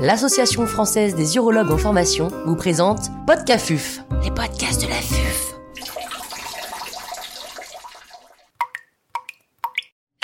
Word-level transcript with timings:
l'Association 0.00 0.66
française 0.66 1.14
des 1.14 1.36
urologues 1.36 1.70
en 1.70 1.76
formation 1.76 2.28
vous 2.46 2.56
présente 2.56 3.10
Podcafuf, 3.26 4.00
les 4.22 4.30
podcasts 4.30 4.80
de 4.80 4.88
la 4.88 4.94
FUF. 4.94 5.54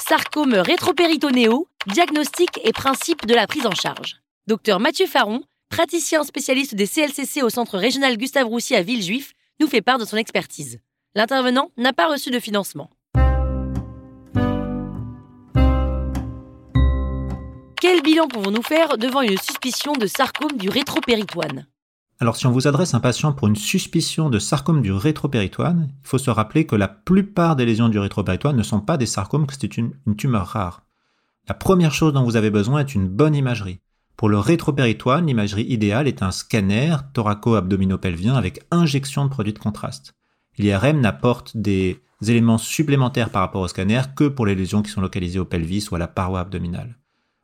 Sarcome 0.00 0.54
rétropéritonéo, 0.54 1.68
diagnostic 1.88 2.58
et 2.64 2.72
principe 2.72 3.26
de 3.26 3.34
la 3.34 3.46
prise 3.46 3.66
en 3.66 3.74
charge. 3.74 4.16
Docteur 4.46 4.80
Mathieu 4.80 5.06
Faron, 5.06 5.42
praticien 5.68 6.24
spécialiste 6.24 6.74
des 6.74 6.86
CLCC 6.86 7.42
au 7.42 7.50
Centre 7.50 7.76
régional 7.76 8.16
Gustave 8.16 8.46
Roussy 8.46 8.74
à 8.74 8.82
Villejuif, 8.82 9.34
nous 9.60 9.66
fait 9.66 9.82
part 9.82 9.98
de 9.98 10.06
son 10.06 10.16
expertise. 10.16 10.80
L'intervenant 11.14 11.70
n'a 11.76 11.92
pas 11.92 12.10
reçu 12.10 12.30
de 12.30 12.40
financement. 12.40 12.88
Quel 17.96 18.02
bilan 18.02 18.28
pouvons-nous 18.28 18.62
faire 18.62 18.98
devant 18.98 19.22
une 19.22 19.38
suspicion 19.38 19.94
de 19.94 20.06
sarcome 20.06 20.58
du 20.58 20.68
rétropéritoine? 20.68 21.66
Alors 22.20 22.36
si 22.36 22.46
on 22.46 22.50
vous 22.50 22.68
adresse 22.68 22.92
un 22.92 23.00
patient 23.00 23.32
pour 23.32 23.48
une 23.48 23.56
suspicion 23.56 24.28
de 24.28 24.38
sarcome 24.38 24.82
du 24.82 24.92
rétropéritoine, 24.92 25.88
il 26.02 26.06
faut 26.06 26.18
se 26.18 26.28
rappeler 26.28 26.66
que 26.66 26.76
la 26.76 26.88
plupart 26.88 27.56
des 27.56 27.64
lésions 27.64 27.88
du 27.88 27.98
rétropéritoine 27.98 28.54
ne 28.54 28.62
sont 28.62 28.80
pas 28.80 28.98
des 28.98 29.06
sarcomes, 29.06 29.46
que 29.46 29.54
c'est 29.58 29.78
une, 29.78 29.94
tumeur 30.18 30.46
rare. 30.46 30.82
La 31.48 31.54
première 31.54 31.94
chose 31.94 32.12
dont 32.12 32.22
vous 32.22 32.36
avez 32.36 32.50
besoin 32.50 32.80
est 32.80 32.94
une 32.94 33.08
bonne 33.08 33.34
imagerie. 33.34 33.80
Pour 34.18 34.28
le 34.28 34.38
rétropéritoine, 34.38 35.26
l'imagerie 35.26 35.64
idéale 35.64 36.06
est 36.06 36.22
un 36.22 36.32
scanner 36.32 36.96
thoraco-abdominopelvien 37.14 38.34
avec 38.34 38.60
injection 38.70 39.24
de 39.24 39.30
produits 39.30 39.54
de 39.54 39.58
contraste. 39.58 40.12
L'IRM 40.58 41.00
n'apporte 41.00 41.56
des 41.56 42.02
éléments 42.20 42.58
supplémentaires 42.58 43.30
par 43.30 43.40
rapport 43.40 43.62
au 43.62 43.68
scanner 43.68 44.02
que 44.14 44.24
pour 44.24 44.44
les 44.44 44.54
lésions 44.54 44.82
qui 44.82 44.90
sont 44.90 45.00
localisées 45.00 45.38
au 45.38 45.46
pelvis 45.46 45.88
ou 45.90 45.94
à 45.94 45.98
la 45.98 46.08
paroi 46.08 46.40
abdominale. 46.40 46.98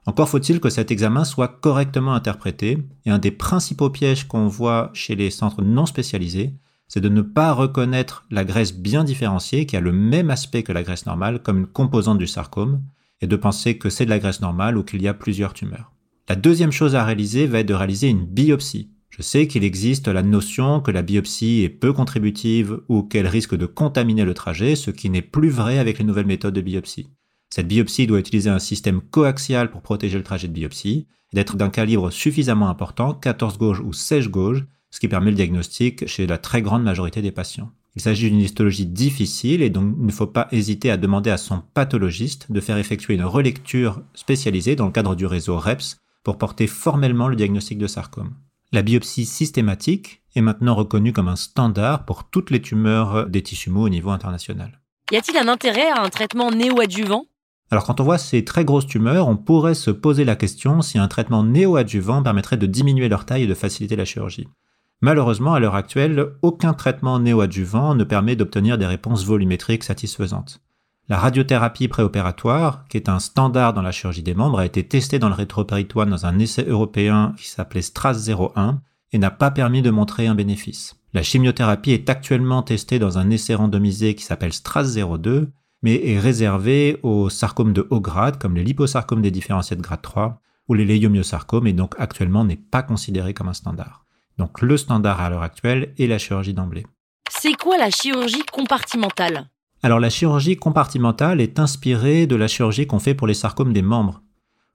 Encore 0.04 0.28
faut-il 0.28 0.58
que 0.58 0.70
cet 0.70 0.90
examen 0.90 1.24
soit 1.24 1.48
correctement 1.48 2.14
interprété, 2.14 2.78
et 3.06 3.10
un 3.10 3.18
des 3.18 3.30
principaux 3.30 3.90
pièges 3.90 4.26
qu'on 4.26 4.48
voit 4.48 4.90
chez 4.94 5.14
les 5.14 5.30
centres 5.30 5.62
non 5.62 5.86
spécialisés, 5.86 6.54
c'est 6.88 7.00
de 7.00 7.08
ne 7.08 7.22
pas 7.22 7.52
reconnaître 7.52 8.26
la 8.30 8.44
graisse 8.44 8.74
bien 8.74 9.04
différenciée, 9.04 9.64
qui 9.64 9.76
a 9.76 9.80
le 9.80 9.92
même 9.92 10.30
aspect 10.30 10.62
que 10.62 10.72
la 10.72 10.82
graisse 10.82 11.06
normale, 11.06 11.40
comme 11.42 11.60
une 11.60 11.66
composante 11.66 12.18
du 12.18 12.26
sarcome, 12.26 12.82
et 13.20 13.26
de 13.26 13.36
penser 13.36 13.78
que 13.78 13.88
c'est 13.88 14.04
de 14.04 14.10
la 14.10 14.18
graisse 14.18 14.40
normale 14.40 14.76
ou 14.76 14.82
qu'il 14.82 15.00
y 15.00 15.08
a 15.08 15.14
plusieurs 15.14 15.54
tumeurs. 15.54 15.92
La 16.28 16.36
deuxième 16.36 16.72
chose 16.72 16.94
à 16.94 17.04
réaliser 17.04 17.46
va 17.46 17.60
être 17.60 17.68
de 17.68 17.74
réaliser 17.74 18.08
une 18.08 18.26
biopsie. 18.26 18.90
Je 19.10 19.22
sais 19.22 19.46
qu'il 19.46 19.62
existe 19.62 20.08
la 20.08 20.22
notion 20.22 20.80
que 20.80 20.90
la 20.90 21.02
biopsie 21.02 21.62
est 21.62 21.68
peu 21.68 21.92
contributive 21.92 22.80
ou 22.88 23.02
qu'elle 23.02 23.26
risque 23.26 23.54
de 23.54 23.66
contaminer 23.66 24.24
le 24.24 24.34
trajet, 24.34 24.74
ce 24.74 24.90
qui 24.90 25.10
n'est 25.10 25.22
plus 25.22 25.50
vrai 25.50 25.78
avec 25.78 25.98
les 25.98 26.04
nouvelles 26.04 26.26
méthodes 26.26 26.54
de 26.54 26.60
biopsie. 26.60 27.10
Cette 27.54 27.68
biopsie 27.68 28.06
doit 28.06 28.18
utiliser 28.18 28.48
un 28.48 28.58
système 28.58 29.02
coaxial 29.02 29.70
pour 29.70 29.82
protéger 29.82 30.16
le 30.16 30.24
trajet 30.24 30.48
de 30.48 30.54
biopsie, 30.54 31.06
d'être 31.34 31.58
d'un 31.58 31.68
calibre 31.68 32.10
suffisamment 32.10 32.70
important, 32.70 33.12
14 33.12 33.58
gauges 33.58 33.80
ou 33.80 33.92
16 33.92 34.28
gauges, 34.28 34.64
ce 34.90 34.98
qui 35.00 35.06
permet 35.06 35.32
le 35.32 35.36
diagnostic 35.36 36.08
chez 36.08 36.26
la 36.26 36.38
très 36.38 36.62
grande 36.62 36.82
majorité 36.82 37.20
des 37.20 37.30
patients. 37.30 37.70
Il 37.94 38.00
s'agit 38.00 38.30
d'une 38.30 38.40
histologie 38.40 38.86
difficile 38.86 39.60
et 39.60 39.68
donc 39.68 39.96
il 40.00 40.06
ne 40.06 40.12
faut 40.12 40.26
pas 40.26 40.48
hésiter 40.50 40.90
à 40.90 40.96
demander 40.96 41.28
à 41.28 41.36
son 41.36 41.62
pathologiste 41.74 42.50
de 42.50 42.58
faire 42.58 42.78
effectuer 42.78 43.12
une 43.12 43.24
relecture 43.24 44.00
spécialisée 44.14 44.74
dans 44.74 44.86
le 44.86 44.92
cadre 44.92 45.14
du 45.14 45.26
réseau 45.26 45.58
REPS 45.58 45.98
pour 46.24 46.38
porter 46.38 46.66
formellement 46.66 47.28
le 47.28 47.36
diagnostic 47.36 47.76
de 47.76 47.86
sarcome. 47.86 48.32
La 48.72 48.80
biopsie 48.80 49.26
systématique 49.26 50.22
est 50.34 50.40
maintenant 50.40 50.74
reconnue 50.74 51.12
comme 51.12 51.28
un 51.28 51.36
standard 51.36 52.06
pour 52.06 52.24
toutes 52.30 52.50
les 52.50 52.62
tumeurs 52.62 53.28
des 53.28 53.42
tissus 53.42 53.68
mous 53.68 53.82
au 53.82 53.90
niveau 53.90 54.08
international. 54.08 54.80
Y 55.10 55.16
a-t-il 55.16 55.36
un 55.36 55.48
intérêt 55.48 55.90
à 55.90 56.00
un 56.00 56.08
traitement 56.08 56.50
néoadjuvant? 56.50 57.26
Alors 57.72 57.84
quand 57.84 58.00
on 58.00 58.04
voit 58.04 58.18
ces 58.18 58.44
très 58.44 58.66
grosses 58.66 58.86
tumeurs, 58.86 59.28
on 59.28 59.38
pourrait 59.38 59.72
se 59.72 59.90
poser 59.90 60.26
la 60.26 60.36
question 60.36 60.82
si 60.82 60.98
un 60.98 61.08
traitement 61.08 61.42
néoadjuvant 61.42 62.22
permettrait 62.22 62.58
de 62.58 62.66
diminuer 62.66 63.08
leur 63.08 63.24
taille 63.24 63.44
et 63.44 63.46
de 63.46 63.54
faciliter 63.54 63.96
la 63.96 64.04
chirurgie. 64.04 64.46
Malheureusement, 65.00 65.54
à 65.54 65.58
l'heure 65.58 65.74
actuelle, 65.74 66.34
aucun 66.42 66.74
traitement 66.74 67.18
néoadjuvant 67.18 67.94
ne 67.94 68.04
permet 68.04 68.36
d'obtenir 68.36 68.76
des 68.76 68.84
réponses 68.84 69.24
volumétriques 69.24 69.84
satisfaisantes. 69.84 70.60
La 71.08 71.16
radiothérapie 71.16 71.88
préopératoire, 71.88 72.84
qui 72.90 72.98
est 72.98 73.08
un 73.08 73.18
standard 73.18 73.72
dans 73.72 73.80
la 73.80 73.90
chirurgie 73.90 74.22
des 74.22 74.34
membres, 74.34 74.58
a 74.58 74.66
été 74.66 74.86
testée 74.86 75.18
dans 75.18 75.30
le 75.30 75.34
rétropéritoine 75.34 76.10
dans 76.10 76.26
un 76.26 76.38
essai 76.40 76.66
européen 76.68 77.32
qui 77.38 77.48
s'appelait 77.48 77.80
STRAS 77.80 78.28
01 78.28 78.82
et 79.12 79.18
n'a 79.18 79.30
pas 79.30 79.50
permis 79.50 79.80
de 79.80 79.90
montrer 79.90 80.26
un 80.26 80.34
bénéfice. 80.34 81.00
La 81.14 81.22
chimiothérapie 81.22 81.92
est 81.92 82.10
actuellement 82.10 82.62
testée 82.62 82.98
dans 82.98 83.16
un 83.16 83.30
essai 83.30 83.54
randomisé 83.54 84.14
qui 84.14 84.24
s'appelle 84.24 84.52
STRAS 84.52 84.98
02 85.18 85.50
mais 85.82 86.10
est 86.10 86.18
réservé 86.18 86.98
aux 87.02 87.28
sarcomes 87.28 87.72
de 87.72 87.86
haut 87.90 88.00
grade, 88.00 88.38
comme 88.38 88.54
les 88.54 88.64
liposarcomes 88.64 89.22
des 89.22 89.30
différenciés 89.30 89.76
de 89.76 89.82
grade 89.82 90.02
3 90.02 90.40
ou 90.68 90.74
les 90.74 90.84
léiomyosarcomes, 90.84 91.66
et 91.66 91.72
donc 91.72 91.94
actuellement 91.98 92.44
n'est 92.44 92.56
pas 92.56 92.82
considéré 92.82 93.34
comme 93.34 93.48
un 93.48 93.52
standard. 93.52 94.04
Donc 94.38 94.60
le 94.62 94.76
standard 94.76 95.20
à 95.20 95.28
l'heure 95.28 95.42
actuelle 95.42 95.92
est 95.98 96.06
la 96.06 96.18
chirurgie 96.18 96.54
d'emblée. 96.54 96.86
C'est 97.30 97.54
quoi 97.54 97.76
la 97.78 97.90
chirurgie 97.90 98.44
compartimentale? 98.52 99.48
Alors 99.82 99.98
la 99.98 100.10
chirurgie 100.10 100.56
compartimentale 100.56 101.40
est 101.40 101.58
inspirée 101.58 102.26
de 102.26 102.36
la 102.36 102.46
chirurgie 102.46 102.86
qu'on 102.86 103.00
fait 103.00 103.14
pour 103.14 103.26
les 103.26 103.34
sarcomes 103.34 103.72
des 103.72 103.82
membres. 103.82 104.22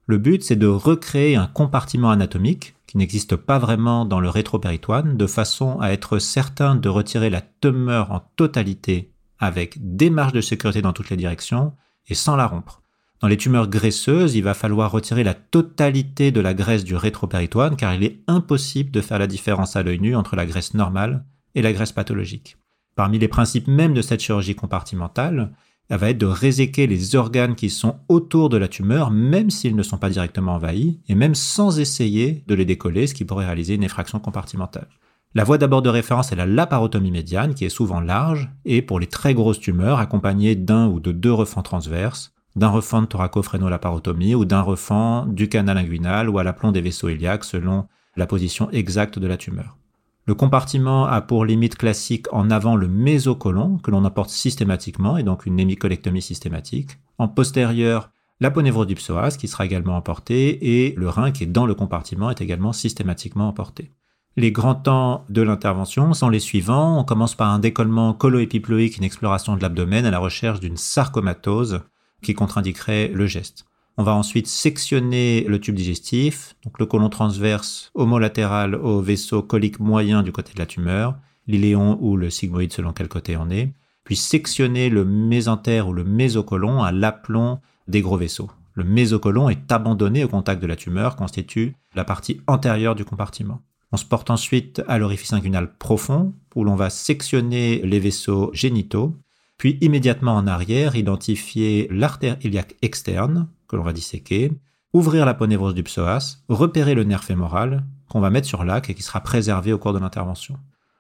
Le 0.06 0.18
but, 0.18 0.44
c'est 0.44 0.56
de 0.56 0.68
recréer 0.68 1.36
un 1.36 1.48
compartiment 1.48 2.10
anatomique 2.10 2.76
qui 2.88 2.98
n'existe 2.98 3.36
pas 3.36 3.60
vraiment 3.60 4.06
dans 4.06 4.20
le 4.20 4.30
rétropéritoine, 4.30 5.18
de 5.18 5.28
façon 5.28 5.80
à 5.82 5.92
être 5.92 6.20
certain 6.20 6.76
de 6.76 6.88
retirer 6.88 7.30
la 7.30 7.42
tumeur 7.42 8.12
en 8.12 8.22
totalité 8.38 9.12
avec 9.40 9.78
des 9.80 10.10
marges 10.10 10.34
de 10.34 10.42
sécurité 10.42 10.82
dans 10.82 10.94
toutes 10.94 11.10
les 11.10 11.18
directions 11.18 11.74
et 12.08 12.16
sans 12.16 12.36
la 12.36 12.48
rompre. 12.48 12.82
Dans 13.20 13.28
les 13.28 13.38
tumeurs 13.38 13.68
graisseuses, 13.68 14.36
il 14.36 14.44
va 14.44 14.54
falloir 14.54 14.92
retirer 14.92 15.24
la 15.24 15.34
totalité 15.34 16.32
de 16.32 16.40
la 16.40 16.54
graisse 16.54 16.84
du 16.84 16.96
rétropéritoine 16.96 17.76
car 17.76 17.96
il 17.96 18.04
est 18.04 18.20
impossible 18.28 18.92
de 18.92 19.02
faire 19.02 19.20
la 19.20 19.28
différence 19.28 19.76
à 19.76 19.84
l'œil 19.84 20.00
nu 20.00 20.16
entre 20.16 20.36
la 20.36 20.46
graisse 20.46 20.76
normale 20.76 21.26
et 21.56 21.64
la 21.64 21.74
graisse 21.74 21.92
pathologique. 21.92 22.58
Parmi 22.96 23.18
les 23.18 23.28
principes 23.28 23.68
même 23.68 23.94
de 23.94 24.02
cette 24.02 24.22
chirurgie 24.22 24.56
compartimentale, 24.56 25.52
elle 25.90 26.00
va 26.00 26.10
être 26.10 26.18
de 26.18 26.26
réséquer 26.26 26.86
les 26.86 27.16
organes 27.16 27.56
qui 27.56 27.70
sont 27.70 28.00
autour 28.10 28.50
de 28.50 28.58
la 28.58 28.68
tumeur, 28.68 29.10
même 29.10 29.50
s'ils 29.50 29.76
ne 29.76 29.84
sont 29.84 29.98
pas 29.98 30.10
directement 30.10 30.56
envahis, 30.56 31.00
et 31.08 31.16
même 31.16 31.36
sans 31.36 31.80
essayer 31.80 32.44
de 32.46 32.56
les 32.56 32.66
décoller, 32.66 33.08
ce 33.08 33.14
qui 33.14 33.24
pourrait 33.24 33.46
réaliser 33.46 33.76
une 33.76 33.84
effraction 33.84 34.20
compartimentale. 34.20 34.90
La 35.38 35.44
voie 35.44 35.60
d'abord 35.60 35.84
de 35.84 35.90
référence 35.90 36.32
est 36.32 36.36
la 36.36 36.48
laparotomie 36.48 37.12
médiane, 37.12 37.54
qui 37.54 37.64
est 37.64 37.70
souvent 37.70 38.00
large, 38.00 38.50
et 38.66 38.82
pour 38.82 39.00
les 39.00 39.06
très 39.06 39.36
grosses 39.36 39.60
tumeurs, 39.60 40.00
accompagnée 40.00 40.56
d'un 40.56 40.88
ou 40.88 41.00
de 41.00 41.12
deux 41.12 41.32
refends 41.32 41.62
transverses, 41.62 42.34
d'un 42.56 42.70
refend 42.70 43.04
de 43.04 43.06
thoraco-fréno-laparotomie 43.06 44.34
ou 44.34 44.46
d'un 44.46 44.62
refend 44.62 45.28
du 45.28 45.48
canal 45.48 45.78
inguinal 45.78 46.28
ou 46.28 46.40
à 46.40 46.44
l'aplomb 46.44 46.72
des 46.72 46.82
vaisseaux 46.82 47.10
iliaques 47.10 47.44
selon 47.44 47.86
la 48.16 48.26
position 48.26 48.72
exacte 48.72 49.20
de 49.20 49.28
la 49.28 49.38
tumeur. 49.38 49.78
Le 50.26 50.34
compartiment 50.34 51.06
a 51.06 51.22
pour 51.22 51.46
limite 51.46 51.76
classique 51.76 52.26
en 52.34 52.50
avant 52.50 52.76
le 52.76 52.88
mésocolon, 52.88 53.78
que 53.78 53.92
l'on 53.92 54.06
apporte 54.06 54.32
systématiquement, 54.32 55.18
et 55.18 55.24
donc 55.24 55.46
une 55.46 55.60
hémicolectomie 55.60 56.24
systématique. 56.24 56.98
En 57.20 57.28
postérieur, 57.28 58.10
la 58.40 58.50
qui 58.50 59.48
sera 59.48 59.66
également 59.68 59.98
emportée, 59.98 60.86
et 60.88 60.96
le 60.98 61.10
rein 61.10 61.30
qui 61.30 61.44
est 61.44 61.46
dans 61.46 61.68
le 61.68 61.76
compartiment 61.76 62.32
est 62.32 62.42
également 62.42 62.74
systématiquement 62.74 63.48
emporté. 63.48 63.92
Les 64.40 64.52
grands 64.52 64.76
temps 64.76 65.26
de 65.30 65.42
l'intervention 65.42 66.14
sont 66.14 66.30
les 66.30 66.40
suivants. 66.40 67.00
On 67.00 67.04
commence 67.04 67.34
par 67.34 67.50
un 67.50 67.58
décollement 67.58 68.14
colo-épiploïque, 68.14 68.98
une 68.98 69.04
exploration 69.04 69.56
de 69.56 69.64
l'abdomen 69.64 70.06
à 70.06 70.12
la 70.12 70.20
recherche 70.20 70.60
d'une 70.60 70.78
sarcomatose 70.78 71.82
qui 72.22 72.36
contre-indiquerait 72.36 73.08
le 73.08 73.26
geste. 73.26 73.66
On 73.98 74.04
va 74.04 74.14
ensuite 74.14 74.46
sectionner 74.46 75.44
le 75.48 75.60
tube 75.60 75.74
digestif, 75.74 76.56
donc 76.64 76.78
le 76.78 76.86
côlon 76.86 77.10
transverse 77.10 77.90
homolatéral 77.96 78.76
au 78.76 79.02
vaisseau 79.02 79.42
colique 79.42 79.80
moyen 79.80 80.22
du 80.22 80.32
côté 80.32 80.54
de 80.54 80.60
la 80.60 80.68
tumeur, 80.68 81.16
l'iléon 81.48 81.98
ou 82.00 82.16
le 82.16 82.30
sigmoïde 82.30 82.72
selon 82.72 82.94
quel 82.94 83.08
côté 83.08 83.38
on 83.38 83.50
est, 83.50 83.74
puis 84.04 84.16
sectionner 84.16 84.92
le 84.92 85.04
mésentère 85.04 85.88
ou 85.88 85.94
le 85.94 86.04
mésocolon 86.04 86.84
à 86.84 86.92
l'aplomb 86.92 87.60
des 87.88 88.04
gros 88.04 88.18
vaisseaux. 88.18 88.52
Le 88.76 88.84
mésocolon 88.84 89.50
est 89.50 89.72
abandonné 89.72 90.24
au 90.24 90.28
contact 90.28 90.62
de 90.62 90.68
la 90.68 90.76
tumeur, 90.76 91.16
constitue 91.16 91.76
la 91.96 92.04
partie 92.04 92.40
antérieure 92.46 92.94
du 92.94 93.04
compartiment. 93.04 93.64
On 93.92 93.98
se 93.98 94.06
porte 94.06 94.30
ensuite 94.30 94.82
à 94.88 94.98
l'orifice 94.98 95.34
inguinal 95.34 95.78
profond, 95.78 96.34
où 96.56 96.64
l'on 96.64 96.76
va 96.76 96.90
sectionner 96.90 97.82
les 97.84 98.00
vaisseaux 98.00 98.52
génitaux, 98.54 99.16
puis 99.58 99.78
immédiatement 99.82 100.36
en 100.36 100.48
arrière, 100.48 100.96
identifier 100.96 101.88
l'artère 101.90 102.38
iliaque 102.42 102.76
externe, 102.82 103.48
que 103.68 103.76
l'on 103.76 103.84
va 103.84 103.94
disséquer, 103.94 104.52
ouvrir 104.94 105.26
la 105.26 105.34
ponévrose 105.34 105.74
du 105.74 105.84
psoas, 105.84 106.44
repérer 106.50 106.96
le 106.96 107.04
nerf 107.04 107.24
fémoral, 107.24 107.86
qu'on 108.10 108.20
va 108.20 108.30
mettre 108.30 108.48
sur 108.48 108.64
l'ac 108.64 108.90
et 108.90 108.94
qui 108.94 109.04
sera 109.04 109.22
préservé 109.22 109.74
au 109.74 109.78
cours 109.78 109.94
de 109.94 110.00
l'intervention. 110.00 110.58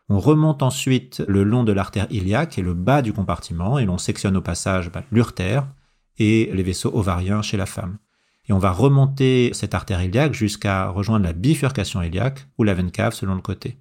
On 0.09 0.19
remonte 0.19 0.63
ensuite 0.63 1.23
le 1.27 1.43
long 1.43 1.63
de 1.63 1.73
l'artère 1.73 2.07
iliaque 2.09 2.57
et 2.57 2.61
le 2.61 2.73
bas 2.73 3.01
du 3.01 3.11
compartiment, 3.11 3.77
et 3.77 3.85
l'on 3.85 3.97
sectionne 3.97 4.37
au 4.37 4.41
passage 4.41 4.91
bah, 4.91 5.03
l'urtère 5.11 5.67
et 6.17 6.49
les 6.53 6.63
vaisseaux 6.63 6.91
ovariens 6.93 7.41
chez 7.41 7.57
la 7.57 7.65
femme 7.65 7.97
et 8.47 8.53
on 8.53 8.59
va 8.59 8.71
remonter 8.71 9.51
cette 9.53 9.75
artère 9.75 10.01
iliaque 10.01 10.33
jusqu'à 10.33 10.87
rejoindre 10.89 11.25
la 11.25 11.33
bifurcation 11.33 12.01
iliaque 12.01 12.47
ou 12.57 12.63
la 12.63 12.73
veine 12.73 12.91
cave 12.91 13.13
selon 13.13 13.35
le 13.35 13.41
côté. 13.41 13.77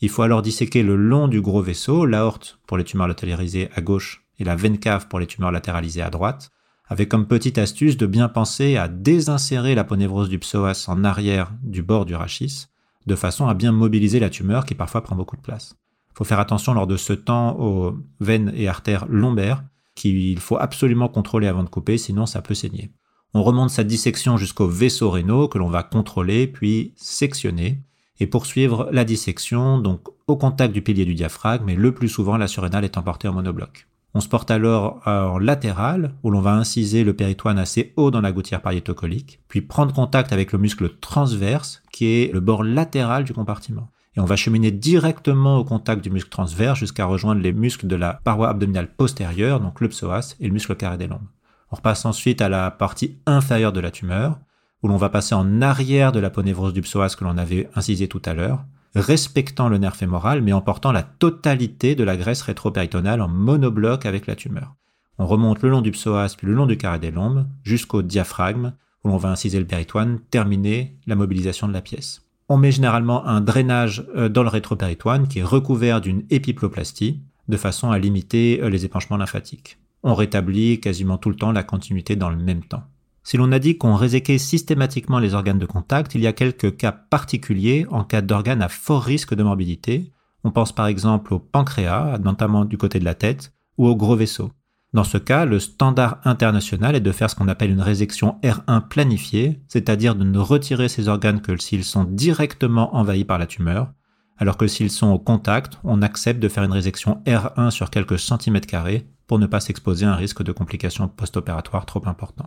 Il 0.00 0.08
faut 0.08 0.22
alors 0.22 0.42
disséquer 0.42 0.82
le 0.82 0.96
long 0.96 1.28
du 1.28 1.40
gros 1.40 1.62
vaisseau, 1.62 2.06
l'aorte 2.06 2.60
pour 2.66 2.78
les 2.78 2.84
tumeurs 2.84 3.08
latéralisées 3.08 3.68
à 3.74 3.80
gauche 3.80 4.24
et 4.38 4.44
la 4.44 4.56
veine 4.56 4.78
cave 4.78 5.08
pour 5.08 5.18
les 5.18 5.26
tumeurs 5.26 5.52
latéralisées 5.52 6.02
à 6.02 6.10
droite, 6.10 6.50
avec 6.86 7.08
comme 7.08 7.26
petite 7.26 7.58
astuce 7.58 7.96
de 7.96 8.06
bien 8.06 8.28
penser 8.28 8.76
à 8.76 8.88
désinsérer 8.88 9.74
la 9.74 9.84
ponévrose 9.84 10.28
du 10.28 10.38
psoas 10.38 10.86
en 10.88 11.04
arrière 11.04 11.52
du 11.62 11.82
bord 11.82 12.06
du 12.06 12.14
rachis, 12.14 12.66
de 13.06 13.14
façon 13.14 13.46
à 13.46 13.54
bien 13.54 13.72
mobiliser 13.72 14.20
la 14.20 14.30
tumeur 14.30 14.64
qui 14.64 14.74
parfois 14.74 15.02
prend 15.02 15.16
beaucoup 15.16 15.36
de 15.36 15.42
place. 15.42 15.74
Il 16.12 16.18
faut 16.18 16.24
faire 16.24 16.40
attention 16.40 16.74
lors 16.74 16.86
de 16.86 16.96
ce 16.96 17.12
temps 17.12 17.58
aux 17.58 17.96
veines 18.20 18.52
et 18.54 18.68
artères 18.68 19.06
lombaires 19.08 19.64
qu'il 19.94 20.38
faut 20.38 20.58
absolument 20.58 21.08
contrôler 21.08 21.48
avant 21.48 21.64
de 21.64 21.68
couper, 21.68 21.98
sinon 21.98 22.26
ça 22.26 22.40
peut 22.40 22.54
saigner. 22.54 22.90
On 23.34 23.42
remonte 23.42 23.70
sa 23.70 23.84
dissection 23.84 24.36
jusqu'aux 24.36 24.68
vaisseaux 24.68 25.10
rénaux 25.10 25.48
que 25.48 25.58
l'on 25.58 25.68
va 25.68 25.82
contrôler 25.82 26.46
puis 26.46 26.92
sectionner 26.96 27.80
et 28.20 28.26
poursuivre 28.26 28.88
la 28.90 29.04
dissection 29.04 29.78
donc 29.78 30.08
au 30.26 30.36
contact 30.36 30.72
du 30.72 30.82
pilier 30.82 31.04
du 31.04 31.14
diaphragme 31.14 31.64
mais 31.66 31.74
le 31.74 31.92
plus 31.92 32.08
souvent 32.08 32.36
la 32.36 32.48
surrénale 32.48 32.84
est 32.84 32.98
emportée 32.98 33.28
en 33.28 33.34
monobloc. 33.34 33.88
On 34.14 34.20
se 34.20 34.28
porte 34.28 34.50
alors 34.50 35.02
en 35.06 35.38
latéral, 35.38 36.14
où 36.22 36.30
l'on 36.30 36.40
va 36.40 36.54
inciser 36.54 37.04
le 37.04 37.14
péritoine 37.14 37.58
assez 37.58 37.92
haut 37.96 38.10
dans 38.10 38.22
la 38.22 38.32
gouttière 38.32 38.62
pariétocolique, 38.62 39.40
puis 39.48 39.60
prendre 39.60 39.94
contact 39.94 40.32
avec 40.32 40.52
le 40.52 40.58
muscle 40.58 40.96
transverse, 41.00 41.82
qui 41.92 42.06
est 42.06 42.32
le 42.32 42.40
bord 42.40 42.64
latéral 42.64 43.24
du 43.24 43.34
compartiment. 43.34 43.90
Et 44.16 44.20
on 44.20 44.24
va 44.24 44.36
cheminer 44.36 44.70
directement 44.70 45.58
au 45.58 45.64
contact 45.64 46.02
du 46.02 46.10
muscle 46.10 46.30
transverse 46.30 46.78
jusqu'à 46.78 47.04
rejoindre 47.04 47.42
les 47.42 47.52
muscles 47.52 47.86
de 47.86 47.96
la 47.96 48.14
paroi 48.24 48.48
abdominale 48.48 48.92
postérieure, 48.92 49.60
donc 49.60 49.80
le 49.80 49.88
psoas 49.88 50.34
et 50.40 50.46
le 50.46 50.52
muscle 50.52 50.74
carré 50.74 50.96
des 50.96 51.06
lombes. 51.06 51.28
On 51.70 51.76
repasse 51.76 52.04
ensuite 52.04 52.40
à 52.40 52.48
la 52.48 52.70
partie 52.70 53.18
inférieure 53.26 53.72
de 53.72 53.80
la 53.80 53.90
tumeur, 53.90 54.38
où 54.82 54.88
l'on 54.88 54.96
va 54.96 55.08
passer 55.08 55.34
en 55.34 55.60
arrière 55.60 56.12
de 56.12 56.20
la 56.20 56.30
ponévrose 56.30 56.72
du 56.72 56.82
psoas 56.82 57.14
que 57.18 57.24
l'on 57.24 57.36
avait 57.36 57.68
incisé 57.74 58.08
tout 58.08 58.22
à 58.24 58.34
l'heure, 58.34 58.64
respectant 58.94 59.68
le 59.68 59.78
nerf 59.78 59.96
fémoral, 59.96 60.42
mais 60.42 60.52
en 60.52 60.60
portant 60.60 60.92
la 60.92 61.02
totalité 61.02 61.94
de 61.94 62.04
la 62.04 62.16
graisse 62.16 62.42
rétropéritonale 62.42 63.20
en 63.20 63.28
monobloc 63.28 64.06
avec 64.06 64.26
la 64.26 64.36
tumeur. 64.36 64.74
On 65.18 65.26
remonte 65.26 65.62
le 65.62 65.68
long 65.68 65.80
du 65.80 65.90
psoas 65.90 66.34
puis 66.36 66.46
le 66.46 66.54
long 66.54 66.66
du 66.66 66.76
carré 66.76 66.98
des 66.98 67.10
lombes 67.10 67.46
jusqu'au 67.64 68.02
diaphragme, 68.02 68.72
où 69.04 69.08
l'on 69.08 69.16
va 69.16 69.30
inciser 69.30 69.58
le 69.58 69.66
péritoine, 69.66 70.20
terminer 70.30 70.96
la 71.06 71.16
mobilisation 71.16 71.68
de 71.68 71.72
la 71.72 71.82
pièce. 71.82 72.22
On 72.48 72.56
met 72.56 72.72
généralement 72.72 73.26
un 73.26 73.40
drainage 73.40 74.06
euh, 74.16 74.28
dans 74.28 74.42
le 74.42 74.48
rétropéritoine 74.48 75.28
qui 75.28 75.40
est 75.40 75.44
recouvert 75.44 76.00
d'une 76.00 76.24
épiploplastie, 76.30 77.20
de 77.48 77.56
façon 77.56 77.90
à 77.90 77.98
limiter 77.98 78.60
euh, 78.62 78.70
les 78.70 78.84
épanchements 78.84 79.16
lymphatiques. 79.16 79.78
On 80.02 80.14
rétablit 80.14 80.80
quasiment 80.80 81.18
tout 81.18 81.30
le 81.30 81.36
temps 81.36 81.52
la 81.52 81.62
continuité 81.62 82.16
dans 82.16 82.30
le 82.30 82.36
même 82.36 82.62
temps. 82.64 82.84
Si 83.24 83.36
l'on 83.36 83.52
a 83.52 83.58
dit 83.58 83.76
qu'on 83.76 83.94
réséquait 83.94 84.38
systématiquement 84.38 85.18
les 85.18 85.34
organes 85.34 85.58
de 85.58 85.66
contact, 85.66 86.14
il 86.14 86.22
y 86.22 86.26
a 86.26 86.32
quelques 86.32 86.76
cas 86.76 86.92
particuliers 86.92 87.86
en 87.90 88.04
cas 88.04 88.22
d'organes 88.22 88.62
à 88.62 88.68
fort 88.68 89.02
risque 89.02 89.34
de 89.34 89.42
morbidité. 89.42 90.12
On 90.44 90.50
pense 90.50 90.72
par 90.72 90.86
exemple 90.86 91.34
au 91.34 91.38
pancréas, 91.38 92.18
notamment 92.18 92.64
du 92.64 92.78
côté 92.78 92.98
de 92.98 93.04
la 93.04 93.14
tête, 93.14 93.52
ou 93.76 93.86
au 93.86 93.96
gros 93.96 94.16
vaisseau. 94.16 94.50
Dans 94.94 95.04
ce 95.04 95.18
cas, 95.18 95.44
le 95.44 95.60
standard 95.60 96.20
international 96.24 96.96
est 96.96 97.00
de 97.00 97.12
faire 97.12 97.28
ce 97.28 97.34
qu'on 97.34 97.48
appelle 97.48 97.70
une 97.70 97.82
résection 97.82 98.38
R1 98.42 98.88
planifiée, 98.88 99.60
c'est-à-dire 99.68 100.14
de 100.14 100.24
ne 100.24 100.38
retirer 100.38 100.88
ces 100.88 101.08
organes 101.08 101.42
que 101.42 101.54
s'ils 101.60 101.84
sont 101.84 102.04
directement 102.04 102.96
envahis 102.96 103.26
par 103.26 103.38
la 103.38 103.46
tumeur, 103.46 103.92
alors 104.38 104.56
que 104.56 104.66
s'ils 104.66 104.90
sont 104.90 105.08
au 105.08 105.18
contact, 105.18 105.78
on 105.84 106.00
accepte 106.00 106.40
de 106.40 106.48
faire 106.48 106.64
une 106.64 106.72
résection 106.72 107.20
R1 107.26 107.70
sur 107.70 107.90
quelques 107.90 108.18
centimètres 108.18 108.68
carrés 108.68 109.06
pour 109.28 109.38
ne 109.38 109.46
pas 109.46 109.60
s'exposer 109.60 110.06
à 110.06 110.12
un 110.12 110.16
risque 110.16 110.42
de 110.42 110.50
complications 110.50 111.06
post-opératoires 111.06 111.86
trop 111.86 112.02
important. 112.06 112.46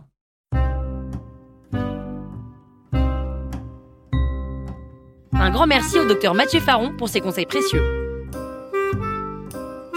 Un 5.32 5.50
grand 5.50 5.66
merci 5.66 5.98
au 5.98 6.06
docteur 6.06 6.34
Mathieu 6.34 6.60
Faron 6.60 6.94
pour 6.96 7.08
ses 7.08 7.20
conseils 7.20 7.46
précieux. 7.46 7.82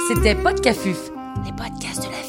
C'était 0.07 0.35
Podcafuf, 0.35 1.11
les 1.43 1.51
podcasts 1.51 2.07
de 2.07 2.11
la 2.11 2.24